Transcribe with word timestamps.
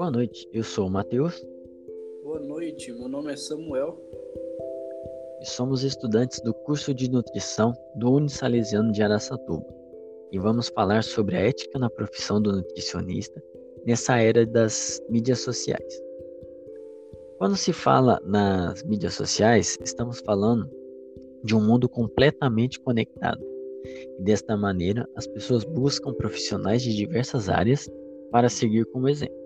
Boa 0.00 0.10
noite, 0.10 0.48
eu 0.50 0.64
sou 0.64 0.86
o 0.86 0.90
Matheus. 0.90 1.46
Boa 2.22 2.40
noite, 2.40 2.90
meu 2.90 3.06
nome 3.06 3.34
é 3.34 3.36
Samuel. 3.36 4.02
E 5.42 5.44
somos 5.44 5.84
estudantes 5.84 6.40
do 6.40 6.54
curso 6.54 6.94
de 6.94 7.10
nutrição 7.10 7.74
do 7.96 8.10
Unisalesiano 8.12 8.92
de 8.92 9.02
Araçatuba. 9.02 9.66
E 10.32 10.38
vamos 10.38 10.70
falar 10.70 11.04
sobre 11.04 11.36
a 11.36 11.40
ética 11.40 11.78
na 11.78 11.90
profissão 11.90 12.40
do 12.40 12.50
nutricionista 12.50 13.44
nessa 13.84 14.16
era 14.16 14.46
das 14.46 14.98
mídias 15.10 15.40
sociais. 15.40 16.02
Quando 17.36 17.58
se 17.58 17.70
fala 17.70 18.18
nas 18.24 18.82
mídias 18.82 19.12
sociais, 19.12 19.76
estamos 19.82 20.20
falando 20.20 20.66
de 21.44 21.54
um 21.54 21.60
mundo 21.60 21.90
completamente 21.90 22.80
conectado. 22.80 23.44
E 24.18 24.22
desta 24.22 24.56
maneira, 24.56 25.06
as 25.14 25.26
pessoas 25.26 25.62
buscam 25.62 26.14
profissionais 26.14 26.80
de 26.80 26.96
diversas 26.96 27.50
áreas 27.50 27.86
para 28.30 28.48
seguir 28.48 28.86
como 28.86 29.06
exemplo. 29.06 29.39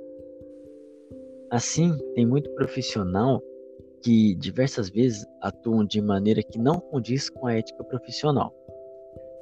Assim, 1.51 1.97
tem 2.15 2.27
muito 2.27 2.51
profissional 2.55 3.43
que 4.03 4.35
diversas 4.35 4.91
vezes 4.91 5.25
atuam 5.41 5.85
de 5.85 6.01
maneira 6.01 6.43
que 6.43 6.59
não 6.59 6.79
condiz 6.79 7.31
com 7.31 7.47
a 7.47 7.55
ética 7.55 7.83
profissional, 7.85 8.55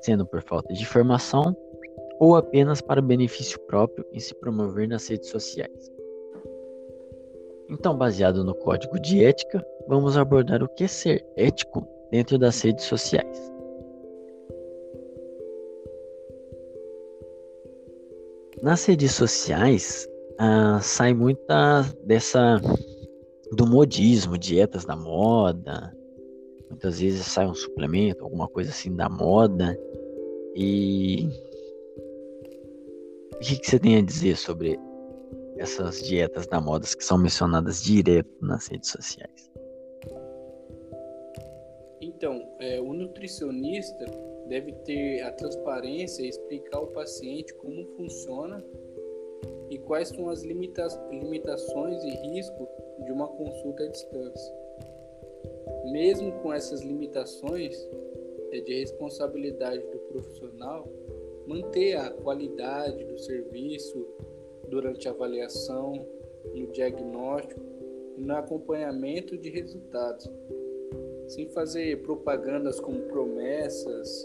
sendo 0.01 0.25
por 0.27 0.42
falta 0.42 0.73
de 0.73 0.87
formação 0.87 1.56
ou 2.20 2.37
apenas 2.37 2.80
para 2.80 3.02
benefício 3.02 3.59
próprio 3.66 4.06
em 4.12 4.20
se 4.20 4.34
promover 4.37 4.87
nas 4.88 5.09
redes 5.09 5.28
sociais. 5.28 5.91
Então, 7.69 7.97
baseado 7.97 8.45
no 8.45 8.55
código 8.55 9.00
de 9.00 9.25
ética, 9.25 9.64
vamos 9.89 10.16
abordar 10.16 10.62
o 10.62 10.69
que 10.69 10.84
é 10.84 10.89
ser 10.89 11.27
ético 11.37 11.89
dentro 12.11 12.39
das 12.39 12.61
redes 12.61 12.84
sociais. 12.84 13.50
Nas 18.62 18.84
redes 18.84 19.12
sociais, 19.12 20.06
ah, 20.38 20.80
sai 20.80 21.14
muita 21.14 21.83
dessa 22.05 22.61
do 23.52 23.66
modismo, 23.66 24.39
dietas 24.39 24.84
da 24.84 24.97
moda. 24.97 25.94
Muitas 26.70 27.00
vezes 27.00 27.27
sai 27.27 27.47
um 27.47 27.55
suplemento, 27.55 28.24
alguma 28.24 28.48
coisa 28.48 28.70
assim 28.70 28.94
da 28.94 29.08
moda. 29.08 29.78
E 30.55 31.28
o 33.34 33.39
que, 33.39 33.56
que 33.58 33.66
você 33.66 33.78
tem 33.78 33.97
a 33.97 34.02
dizer 34.02 34.36
sobre 34.36 34.78
essas 35.56 36.02
dietas 36.02 36.46
da 36.46 36.61
moda 36.61 36.86
que 36.86 37.05
são 37.05 37.19
mencionadas 37.19 37.83
direto 37.83 38.30
nas 38.41 38.69
redes 38.69 38.91
sociais? 38.91 39.50
Então, 42.00 42.42
é, 42.61 42.80
o 42.80 42.92
nutricionista 42.92 44.05
deve 44.48 44.72
ter 44.84 45.22
a 45.22 45.33
transparência 45.33 46.22
e 46.22 46.28
explicar 46.28 46.78
ao 46.78 46.89
paciente 46.89 47.55
como 47.55 47.86
funciona 47.96 48.62
e 49.71 49.79
quais 49.79 50.09
são 50.09 50.29
as 50.29 50.43
limita 50.43 50.87
limitações 51.11 52.03
e 52.05 52.11
riscos 52.11 52.69
de 53.05 53.12
uma 53.12 53.29
consulta 53.29 53.85
à 53.85 53.89
distância. 53.89 54.55
Mesmo 55.91 56.33
com 56.41 56.53
essas 56.53 56.83
limitações, 56.83 57.89
é 58.53 58.61
de 58.61 58.81
responsabilidade 58.81 59.83
do 59.87 59.98
profissional 59.98 60.87
manter 61.47 61.97
a 61.97 62.11
qualidade 62.11 63.05
do 63.05 63.19
serviço 63.19 64.07
durante 64.69 65.09
a 65.09 65.11
avaliação, 65.11 66.07
no 66.55 66.67
diagnóstico 66.69 67.61
e 68.17 68.23
no 68.23 68.37
acompanhamento 68.37 69.37
de 69.39 69.48
resultados, 69.48 70.31
sem 71.29 71.48
fazer 71.48 72.03
propagandas 72.03 72.79
como 72.79 73.01
promessas 73.09 74.25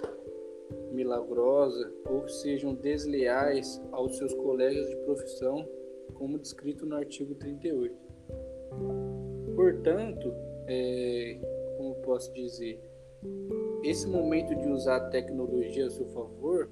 milagrosas 0.97 1.93
ou 2.09 2.21
que 2.21 2.31
sejam 2.31 2.73
desleais 2.73 3.81
aos 3.91 4.17
seus 4.17 4.33
colegas 4.33 4.89
de 4.89 4.95
profissão, 4.97 5.67
como 6.15 6.39
descrito 6.39 6.85
no 6.85 6.95
artigo 6.95 7.35
38. 7.35 7.95
Portanto, 9.55 10.33
é, 10.67 11.39
como 11.77 11.95
posso 12.01 12.33
dizer, 12.33 12.81
esse 13.83 14.07
momento 14.07 14.55
de 14.55 14.67
usar 14.69 14.97
a 14.97 15.09
tecnologia 15.09 15.85
a 15.85 15.89
seu 15.89 16.07
favor 16.07 16.69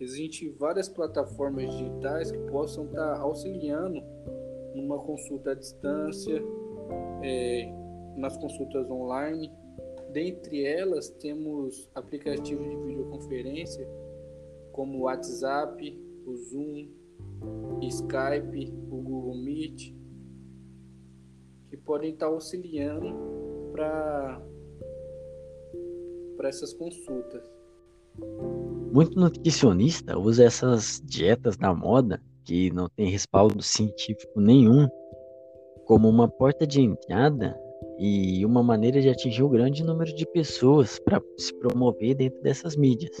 Existem 0.00 0.50
várias 0.52 0.88
plataformas 0.88 1.70
digitais 1.76 2.30
que 2.30 2.38
possam 2.50 2.86
estar 2.86 3.20
auxiliando 3.20 4.02
numa 4.74 4.98
consulta 4.98 5.50
à 5.50 5.54
distância, 5.54 6.42
é, 7.22 7.70
nas 8.16 8.34
consultas 8.38 8.90
online. 8.90 9.52
Dentre 10.12 10.64
elas, 10.64 11.08
temos 11.08 11.88
aplicativos 11.94 12.68
de 12.68 12.76
videoconferência 12.76 13.88
como 14.72 14.98
o 14.98 15.02
WhatsApp, 15.02 15.98
o 16.26 16.36
Zoom, 16.36 16.88
Skype, 17.82 18.74
o 18.90 18.96
Google 18.96 19.36
Meet, 19.36 19.94
que 21.68 21.76
podem 21.76 22.12
estar 22.12 22.26
auxiliando 22.26 23.14
para 23.72 24.42
essas 26.42 26.72
consultas. 26.74 27.44
Muito 28.92 29.18
nutricionista 29.18 30.18
usa 30.18 30.44
essas 30.44 31.00
dietas 31.04 31.56
da 31.56 31.72
moda, 31.72 32.20
que 32.44 32.72
não 32.72 32.88
tem 32.88 33.08
respaldo 33.10 33.62
científico 33.62 34.40
nenhum, 34.40 34.88
como 35.84 36.08
uma 36.08 36.28
porta 36.28 36.66
de 36.66 36.80
entrada 36.80 37.56
e 37.98 38.44
uma 38.44 38.62
maneira 38.62 39.00
de 39.00 39.08
atingir 39.08 39.42
um 39.42 39.48
grande 39.48 39.84
número 39.84 40.14
de 40.14 40.26
pessoas 40.26 40.98
para 40.98 41.22
se 41.36 41.54
promover 41.54 42.14
dentro 42.14 42.40
dessas 42.42 42.76
mídias. 42.76 43.16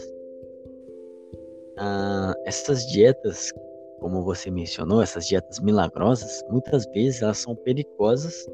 Ah, 1.78 2.34
essas 2.44 2.86
dietas, 2.86 3.52
como 4.00 4.22
você 4.22 4.50
mencionou, 4.50 5.02
essas 5.02 5.26
dietas 5.26 5.60
milagrosas, 5.60 6.42
muitas 6.50 6.84
vezes 6.92 7.22
elas 7.22 7.38
são 7.38 7.54
perigosas, 7.56 8.46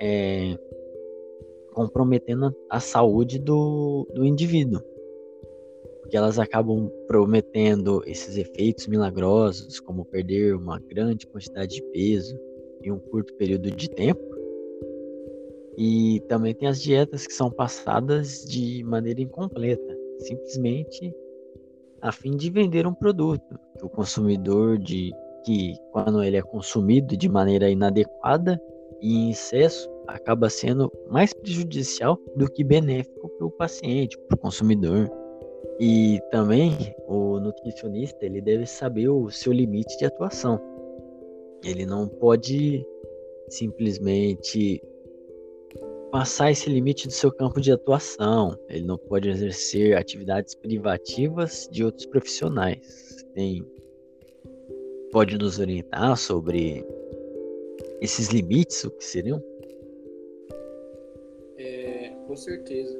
é, 0.00 0.56
comprometendo 1.72 2.54
a 2.70 2.80
saúde 2.80 3.38
do, 3.38 4.06
do 4.14 4.24
indivíduo 4.24 4.80
porque 6.06 6.16
elas 6.16 6.38
acabam 6.38 6.88
prometendo 7.08 8.00
esses 8.06 8.36
efeitos 8.36 8.86
milagrosos, 8.86 9.80
como 9.80 10.04
perder 10.04 10.54
uma 10.54 10.78
grande 10.78 11.26
quantidade 11.26 11.74
de 11.74 11.82
peso 11.90 12.38
em 12.80 12.92
um 12.92 12.98
curto 13.00 13.34
período 13.34 13.72
de 13.72 13.90
tempo. 13.90 14.22
E 15.76 16.20
também 16.28 16.54
tem 16.54 16.68
as 16.68 16.80
dietas 16.80 17.26
que 17.26 17.32
são 17.34 17.50
passadas 17.50 18.44
de 18.44 18.82
maneira 18.84 19.20
incompleta, 19.20 19.96
simplesmente 20.18 21.14
a 22.00 22.12
fim 22.12 22.36
de 22.36 22.50
vender 22.50 22.86
um 22.86 22.94
produto 22.94 23.58
o 23.82 23.88
consumidor 23.88 24.78
de 24.78 25.12
que 25.44 25.76
quando 25.92 26.22
ele 26.22 26.36
é 26.36 26.42
consumido 26.42 27.16
de 27.16 27.28
maneira 27.28 27.70
inadequada 27.70 28.60
e 29.00 29.14
em 29.14 29.30
excesso 29.30 29.88
acaba 30.06 30.48
sendo 30.48 30.90
mais 31.08 31.32
prejudicial 31.32 32.18
do 32.36 32.50
que 32.50 32.64
benéfico 32.64 33.28
para 33.28 33.46
o 33.46 33.50
paciente, 33.50 34.18
para 34.18 34.36
o 34.36 34.38
consumidor. 34.38 35.10
E 35.78 36.20
também 36.30 36.94
o 37.06 37.38
nutricionista 37.38 38.24
ele 38.24 38.40
deve 38.40 38.66
saber 38.66 39.08
o 39.08 39.30
seu 39.30 39.52
limite 39.52 39.96
de 39.98 40.06
atuação. 40.06 40.60
Ele 41.64 41.84
não 41.84 42.08
pode 42.08 42.86
simplesmente 43.48 44.82
passar 46.16 46.50
esse 46.50 46.70
limite 46.70 47.06
do 47.06 47.12
seu 47.12 47.30
campo 47.30 47.60
de 47.60 47.70
atuação. 47.70 48.58
Ele 48.70 48.86
não 48.86 48.96
pode 48.96 49.28
exercer 49.28 49.94
atividades 49.98 50.54
privativas 50.54 51.68
de 51.70 51.84
outros 51.84 52.06
profissionais. 52.06 53.22
Tem 53.34 53.62
pode 55.12 55.36
nos 55.36 55.58
orientar 55.58 56.16
sobre 56.16 56.82
esses 58.00 58.28
limites, 58.28 58.82
o 58.84 58.90
que 58.92 59.04
seriam? 59.04 59.42
É, 61.58 62.14
com 62.26 62.34
certeza 62.34 62.98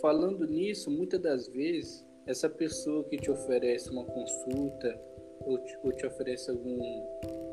falando 0.00 0.46
nisso, 0.46 0.90
muitas 0.90 1.18
das 1.18 1.48
vezes, 1.48 2.04
essa 2.26 2.48
pessoa 2.48 3.02
que 3.04 3.16
te 3.16 3.30
oferece 3.30 3.90
uma 3.90 4.04
consulta 4.04 5.00
ou 5.40 5.58
te, 5.58 5.78
ou 5.82 5.92
te 5.92 6.06
oferece 6.06 6.50
algum 6.50 6.78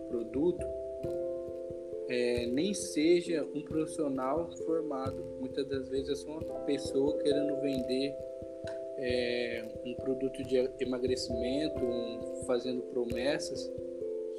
produto, 0.10 0.64
é, 2.12 2.46
nem 2.48 2.74
seja 2.74 3.48
um 3.56 3.62
profissional 3.62 4.52
formado. 4.66 5.24
Muitas 5.40 5.66
das 5.66 5.88
vezes 5.88 6.10
é 6.10 6.16
só 6.16 6.40
uma 6.40 6.60
pessoa 6.66 7.18
querendo 7.20 7.56
vender 7.62 8.14
é, 8.98 9.66
um 9.86 9.96
produto 9.96 10.44
de 10.44 10.58
emagrecimento, 10.82 11.80
um, 11.80 12.44
fazendo 12.46 12.82
promessas, 12.84 13.72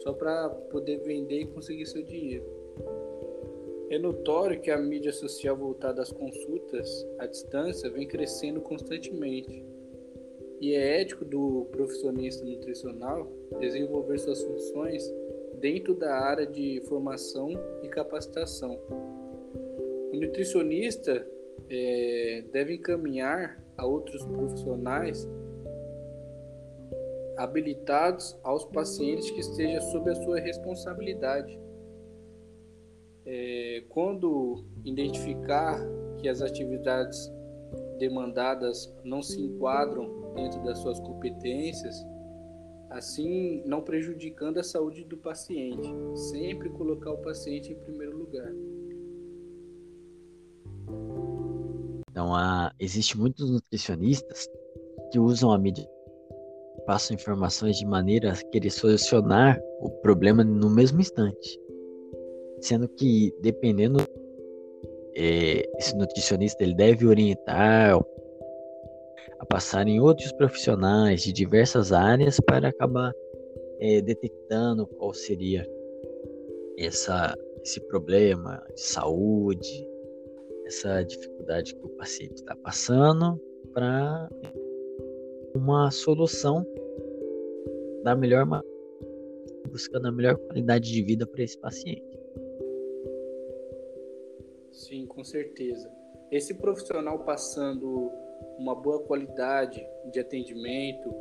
só 0.02 0.12
para 0.12 0.50
poder 0.50 0.98
vender 0.98 1.40
e 1.40 1.46
conseguir 1.46 1.86
seu 1.86 2.02
dinheiro. 2.02 2.44
É 3.88 3.98
notório 3.98 4.60
que 4.60 4.70
a 4.70 4.76
mídia 4.76 5.12
social 5.12 5.56
voltada 5.56 6.02
às 6.02 6.12
consultas 6.12 7.06
à 7.18 7.26
distância 7.26 7.90
vem 7.90 8.06
crescendo 8.06 8.60
constantemente. 8.60 9.64
E 10.60 10.74
é 10.74 11.00
ético 11.00 11.24
do 11.24 11.66
profissionista 11.72 12.44
nutricional 12.44 13.30
desenvolver 13.60 14.18
suas 14.18 14.42
funções 14.42 15.10
dentro 15.62 15.94
da 15.94 16.12
área 16.12 16.44
de 16.44 16.82
formação 16.88 17.48
e 17.84 17.88
capacitação. 17.88 18.78
O 20.12 20.20
nutricionista 20.20 21.24
é, 21.70 22.44
deve 22.52 22.74
encaminhar 22.74 23.62
a 23.78 23.86
outros 23.86 24.24
profissionais 24.24 25.26
habilitados 27.38 28.36
aos 28.42 28.64
pacientes 28.66 29.30
que 29.30 29.40
esteja 29.40 29.80
sob 29.92 30.10
a 30.10 30.14
sua 30.16 30.40
responsabilidade. 30.40 31.58
É, 33.24 33.84
quando 33.88 34.64
identificar 34.84 35.78
que 36.18 36.28
as 36.28 36.42
atividades 36.42 37.32
demandadas 37.98 38.92
não 39.04 39.22
se 39.22 39.40
enquadram 39.40 40.32
dentro 40.34 40.60
das 40.64 40.78
suas 40.78 40.98
competências, 40.98 42.04
assim 42.92 43.62
não 43.66 43.82
prejudicando 43.82 44.58
a 44.58 44.62
saúde 44.62 45.04
do 45.04 45.16
paciente. 45.16 45.88
Sempre 46.14 46.68
colocar 46.70 47.10
o 47.10 47.18
paciente 47.18 47.72
em 47.72 47.76
primeiro 47.76 48.16
lugar. 48.16 48.52
Então, 52.10 52.34
há, 52.34 52.72
existe 52.78 53.18
muitos 53.18 53.50
nutricionistas 53.50 54.46
que 55.10 55.18
usam 55.18 55.50
a 55.50 55.58
mídia, 55.58 55.88
passam 56.86 57.14
informações 57.14 57.76
de 57.78 57.86
maneira 57.86 58.32
a 58.32 58.36
querer 58.50 58.70
solucionar 58.70 59.58
o 59.80 59.90
problema 60.02 60.44
no 60.44 60.68
mesmo 60.68 61.00
instante, 61.00 61.58
sendo 62.60 62.86
que 62.88 63.34
dependendo 63.40 63.98
é, 65.16 65.62
esse 65.78 65.96
nutricionista 65.96 66.62
ele 66.62 66.74
deve 66.74 67.06
orientar 67.06 67.98
a 69.42 69.46
passar 69.46 69.88
em 69.88 69.98
outros 69.98 70.30
profissionais 70.30 71.22
de 71.22 71.32
diversas 71.32 71.90
áreas 71.90 72.38
para 72.38 72.68
acabar 72.68 73.12
é, 73.80 74.00
detectando 74.00 74.86
qual 74.86 75.12
seria 75.12 75.68
essa, 76.78 77.34
esse 77.60 77.80
problema 77.88 78.64
de 78.72 78.80
saúde, 78.80 79.84
essa 80.64 81.02
dificuldade 81.02 81.74
que 81.74 81.84
o 81.84 81.88
paciente 81.88 82.36
está 82.36 82.54
passando 82.54 83.36
para 83.74 84.30
uma 85.56 85.90
solução 85.90 86.64
da 88.04 88.14
melhor 88.14 88.46
maneira, 88.46 88.72
buscando 89.68 90.06
a 90.06 90.12
melhor 90.12 90.36
qualidade 90.36 90.88
de 90.88 91.02
vida 91.02 91.26
para 91.26 91.42
esse 91.42 91.58
paciente. 91.58 92.16
Sim, 94.70 95.04
com 95.04 95.24
certeza. 95.24 95.90
Esse 96.30 96.54
profissional 96.54 97.24
passando 97.24 98.21
uma 98.58 98.74
boa 98.74 99.00
qualidade 99.00 99.86
de 100.10 100.20
atendimento, 100.20 101.12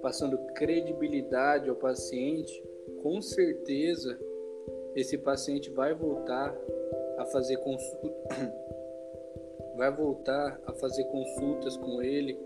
passando 0.00 0.38
credibilidade 0.54 1.68
ao 1.68 1.76
paciente, 1.76 2.62
com 3.02 3.20
certeza 3.20 4.18
esse 4.94 5.16
paciente 5.16 5.70
vai 5.70 5.94
voltar 5.94 6.56
a 7.18 7.24
fazer 7.26 7.56
consulta, 7.58 8.28
vai 9.76 9.94
voltar 9.94 10.60
a 10.66 10.72
fazer 10.74 11.04
consultas 11.04 11.76
com 11.76 12.02
ele, 12.02 12.38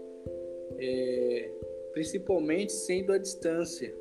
é, 0.78 1.50
principalmente 1.92 2.72
sendo 2.72 3.12
à 3.12 3.18
distância, 3.18 3.94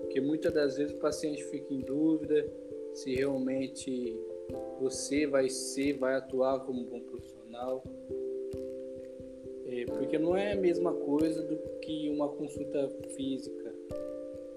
porque 0.00 0.20
muitas 0.20 0.52
das 0.52 0.76
vezes 0.76 0.92
o 0.94 0.98
paciente 0.98 1.42
fica 1.44 1.74
em 1.74 1.80
dúvida 1.80 2.48
se 2.94 3.14
realmente 3.14 4.18
você 4.80 5.26
vai 5.26 5.48
ser, 5.48 5.98
vai 5.98 6.14
atuar 6.14 6.60
como 6.64 6.80
um 6.80 6.84
bom 6.84 7.00
profissional. 7.00 7.82
Porque 9.86 10.18
não 10.18 10.36
é 10.36 10.52
a 10.52 10.56
mesma 10.56 10.92
coisa 10.92 11.42
do 11.42 11.56
que 11.80 12.08
uma 12.10 12.28
consulta 12.28 12.88
física. 13.16 13.74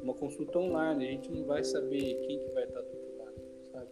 Uma 0.02 0.14
consulta 0.14 0.58
online, 0.58 1.08
a 1.08 1.12
gente 1.12 1.32
não 1.32 1.46
vai 1.46 1.64
saber 1.64 2.16
quem 2.26 2.40
que 2.40 2.50
vai 2.54 2.64
estar 2.64 2.82
do 2.82 2.88
outro 2.88 3.18
lado, 3.20 3.42
sabe? 3.72 3.90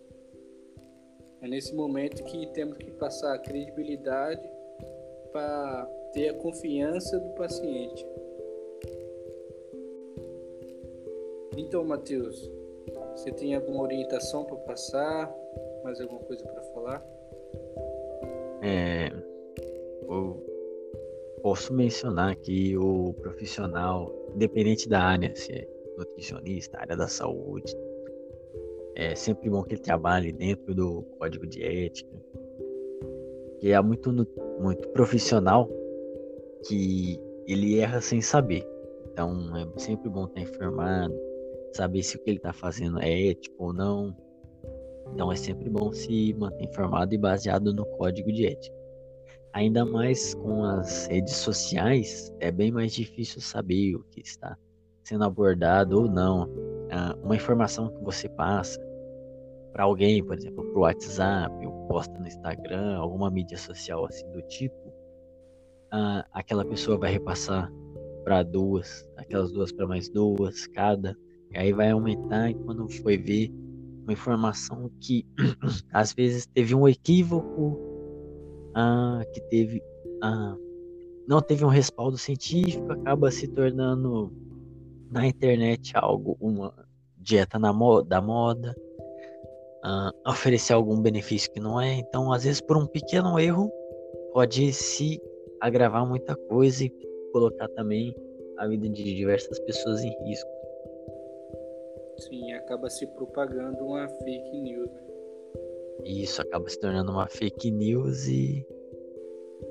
É 1.41 1.47
nesse 1.47 1.75
momento 1.75 2.23
que 2.23 2.47
temos 2.47 2.77
que 2.77 2.91
passar 2.91 3.35
a 3.35 3.39
credibilidade 3.39 4.41
para 5.31 5.85
ter 6.13 6.29
a 6.29 6.33
confiança 6.33 7.19
do 7.19 7.29
paciente. 7.35 8.05
Então, 11.55 11.83
Matheus, 11.83 12.49
você 13.15 13.31
tem 13.31 13.53
alguma 13.53 13.83
orientação 13.83 14.45
para 14.45 14.55
passar? 14.57 15.33
Mais 15.83 15.99
alguma 16.01 16.21
coisa 16.21 16.43
para 16.45 16.61
falar? 16.63 17.05
É, 18.61 19.11
posso 21.49 21.73
mencionar 21.73 22.35
que 22.35 22.77
o 22.77 23.11
profissional, 23.23 24.13
independente 24.35 24.87
da 24.87 25.01
área, 25.01 25.35
se 25.35 25.51
é 25.51 25.67
nutricionista, 25.97 26.79
área 26.79 26.95
da 26.95 27.07
saúde, 27.07 27.75
é 28.93 29.15
sempre 29.15 29.49
bom 29.49 29.63
que 29.63 29.73
ele 29.73 29.81
trabalhe 29.81 30.31
dentro 30.31 30.75
do 30.75 31.01
código 31.17 31.47
de 31.47 31.63
ética, 31.63 32.15
que 33.57 33.71
é 33.71 33.81
muito, 33.81 34.13
muito 34.59 34.87
profissional 34.89 35.67
que 36.67 37.19
ele 37.47 37.79
erra 37.79 37.99
sem 37.99 38.21
saber. 38.21 38.63
Então 39.11 39.57
é 39.57 39.79
sempre 39.79 40.07
bom 40.07 40.25
estar 40.25 40.41
informado, 40.41 41.15
saber 41.73 42.03
se 42.03 42.15
o 42.15 42.19
que 42.19 42.29
ele 42.29 42.37
está 42.37 42.53
fazendo 42.53 42.99
é 43.01 43.29
ético 43.29 43.55
ou 43.57 43.73
não 43.73 44.15
então 45.13 45.31
é 45.31 45.35
sempre 45.35 45.67
bom 45.69 45.91
se 45.91 46.35
manter 46.35 46.65
informado 46.65 47.15
e 47.15 47.17
baseado 47.17 47.73
no 47.73 47.83
código 47.97 48.31
de 48.31 48.45
ética. 48.45 48.78
Ainda 49.53 49.85
mais 49.85 50.35
com 50.35 50.63
as 50.63 51.07
redes 51.07 51.35
sociais, 51.35 52.31
é 52.39 52.51
bem 52.51 52.71
mais 52.71 52.93
difícil 52.93 53.41
saber 53.41 53.95
o 53.95 54.03
que 54.11 54.21
está 54.21 54.55
sendo 55.03 55.23
abordado 55.23 56.01
ou 56.01 56.09
não. 56.09 56.47
Ah, 56.91 57.15
uma 57.23 57.35
informação 57.35 57.89
que 57.89 58.03
você 58.03 58.29
passa 58.29 58.79
para 59.73 59.83
alguém, 59.83 60.23
por 60.23 60.37
exemplo, 60.37 60.63
para 60.63 60.77
o 60.77 60.81
WhatsApp, 60.81 61.65
ou 61.65 61.87
posta 61.87 62.17
no 62.19 62.27
Instagram, 62.27 62.97
alguma 62.97 63.29
mídia 63.31 63.57
social 63.57 64.05
assim 64.05 64.29
do 64.31 64.41
tipo, 64.43 64.93
ah, 65.91 66.25
aquela 66.31 66.63
pessoa 66.63 66.97
vai 66.97 67.11
repassar 67.11 67.71
para 68.23 68.43
duas, 68.43 69.07
aquelas 69.17 69.51
duas 69.51 69.71
para 69.71 69.87
mais 69.87 70.09
duas, 70.09 70.67
cada, 70.67 71.17
e 71.51 71.57
aí 71.57 71.73
vai 71.73 71.89
aumentar 71.89 72.51
e 72.51 72.53
quando 72.53 72.87
foi 72.87 73.17
ver 73.17 73.51
uma 74.03 74.13
informação 74.13 74.91
que 74.99 75.25
às 75.91 76.13
vezes 76.13 76.45
teve 76.45 76.75
um 76.75 76.87
equívoco, 76.87 77.88
ah, 78.75 79.21
que 79.33 79.41
teve 79.41 79.81
ah, 80.21 80.55
não 81.27 81.41
teve 81.41 81.63
um 81.63 81.69
respaldo 81.69 82.17
científico, 82.17 82.91
acaba 82.91 83.29
se 83.29 83.47
tornando 83.47 84.33
na 85.11 85.27
internet 85.27 85.91
algo, 85.95 86.35
uma 86.41 86.73
dieta 87.17 87.59
na 87.59 87.71
moda, 87.71 88.07
da 88.09 88.19
moda, 88.19 88.75
ah, 89.83 90.11
oferecer 90.27 90.73
algum 90.73 90.99
benefício 90.99 91.51
que 91.51 91.59
não 91.59 91.79
é. 91.79 91.93
Então, 91.95 92.33
às 92.33 92.43
vezes, 92.43 92.61
por 92.61 92.77
um 92.77 92.87
pequeno 92.87 93.39
erro, 93.39 93.71
pode 94.33 94.73
se 94.73 95.21
agravar 95.61 96.03
muita 96.07 96.35
coisa 96.35 96.85
e 96.85 96.91
colocar 97.31 97.67
também 97.69 98.15
a 98.57 98.67
vida 98.67 98.89
de 98.89 99.03
diversas 99.03 99.59
pessoas 99.59 100.03
em 100.03 100.25
risco. 100.25 100.49
Sim, 102.17 102.51
acaba 102.53 102.89
se 102.89 103.05
propagando 103.07 103.85
uma 103.85 104.07
fake 104.07 104.61
news. 104.61 105.08
Isso 106.05 106.41
acaba 106.41 106.67
se 106.69 106.79
tornando 106.79 107.11
uma 107.11 107.27
fake 107.27 107.71
news 107.71 108.27
e, 108.27 108.65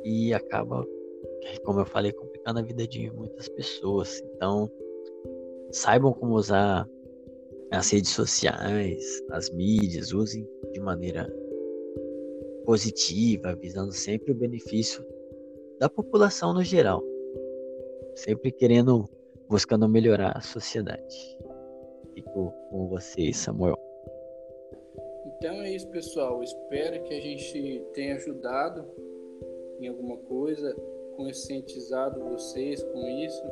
e 0.05 0.35
acaba, 0.35 0.87
como 1.65 1.81
eu 1.81 1.87
falei, 1.87 2.13
complicando 2.13 2.61
a 2.61 2.63
vida 2.63 2.87
de 2.87 3.11
muitas 3.11 3.49
pessoas. 3.49 4.23
Então, 4.35 4.71
saibam 5.71 6.13
como 6.13 6.35
usar 6.35 6.89
as 7.71 7.91
redes 7.91 8.11
sociais, 8.11 9.23
as 9.31 9.51
mídias, 9.51 10.13
usem 10.13 10.49
de 10.73 10.81
maneira 10.81 11.31
positiva, 12.65 13.55
visando 13.57 13.93
sempre 13.93 14.33
o 14.33 14.35
benefício 14.35 15.05
da 15.79 15.89
população 15.89 16.53
no 16.53 16.63
geral, 16.63 17.03
sempre 18.15 18.53
querendo, 18.53 19.09
buscando 19.49 19.89
melhorar 19.89 20.37
a 20.37 20.41
sociedade 20.41 21.39
fico 22.19 22.53
com 22.71 22.89
vocês, 22.89 23.37
Samuel. 23.37 23.77
Então 25.39 25.63
é 25.63 25.73
isso, 25.73 25.87
pessoal. 25.91 26.43
Espero 26.43 27.01
que 27.05 27.15
a 27.15 27.21
gente 27.21 27.87
tenha 27.95 28.17
ajudado 28.17 28.85
em 29.79 29.87
alguma 29.87 30.17
coisa, 30.17 30.75
conscientizado 31.17 32.19
vocês 32.25 32.83
com 32.83 33.09
isso. 33.09 33.45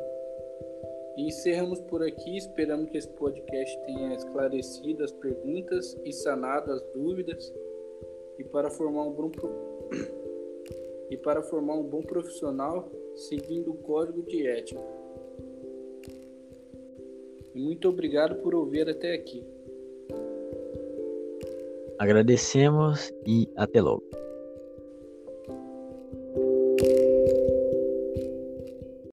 E 1.16 1.28
encerramos 1.28 1.81
por 1.83 2.02
aqui. 2.02 2.37
Esperamos 2.37 2.90
que 2.90 2.99
esse 2.99 3.09
podcast 3.11 3.78
tenha 3.85 4.16
esclarecido 4.16 5.05
as 5.05 5.12
perguntas 5.12 5.97
e 6.05 6.12
sanado 6.12 6.73
as 6.73 6.83
dúvidas. 6.93 7.55
E 8.37 8.43
para 8.43 8.69
formar 8.69 9.05
um 9.05 9.12
bom 9.12 9.31
e 11.09 11.16
para 11.16 11.40
formar 11.40 11.75
um 11.75 11.85
bom 11.85 12.02
profissional, 12.02 12.90
seguindo 13.14 13.71
o 13.71 13.76
código 13.76 14.25
de 14.25 14.45
ética. 14.45 14.85
E 17.55 17.61
muito 17.61 17.88
obrigado 17.88 18.43
por 18.43 18.57
ouvir 18.57 18.88
até 18.88 19.14
aqui. 19.14 19.55
Agradecemos 21.98 23.12
e 23.26 23.48
até 23.56 23.80
logo. 23.80 24.15